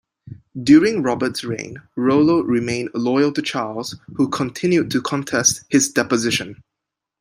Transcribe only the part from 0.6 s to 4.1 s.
During Robert's reign, Rollo remained loyal to Charles,